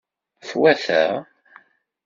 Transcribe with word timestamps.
Twata? 0.47 1.01